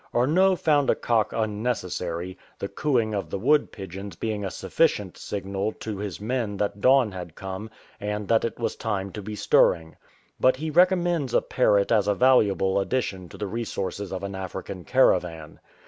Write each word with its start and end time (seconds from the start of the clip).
Arnot 0.15 0.57
found 0.59 0.89
a 0.89 0.95
cock 0.95 1.31
unnecessary, 1.31 2.35
the 2.57 2.67
cooing 2.67 3.13
of 3.13 3.29
the 3.29 3.37
wood 3.37 3.71
pigeons 3.71 4.15
being 4.15 4.43
a 4.43 4.49
sufficient 4.49 5.15
signal 5.15 5.73
to 5.73 5.97
his 5.99 6.19
men 6.19 6.57
that 6.57 6.81
dawn 6.81 7.11
had 7.11 7.35
come 7.35 7.69
and 7.99 8.27
that 8.27 8.43
it 8.43 8.57
was 8.57 8.75
time 8.75 9.11
to 9.11 9.21
be 9.21 9.35
stirring. 9.35 9.95
But 10.39 10.55
he 10.55 10.71
recommends 10.71 11.35
a 11.35 11.41
parrot 11.43 11.91
as 11.91 12.07
a 12.07 12.15
valuable 12.15 12.79
addition 12.79 13.29
to 13.29 13.37
the 13.37 13.45
resources 13.45 14.11
of 14.11 14.23
an 14.23 14.33
African 14.33 14.85
caravan. 14.85 15.59